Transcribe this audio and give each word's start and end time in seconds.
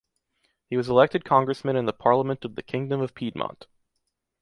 He 0.71 0.77
was 0.77 0.89
elected 0.89 1.23
congressman 1.23 1.75
in 1.75 1.85
the 1.85 1.93
Parliament 1.93 2.43
of 2.43 2.55
the 2.55 2.63
Kingdom 2.63 3.01
of 3.01 3.13
Piedmont. 3.13 3.67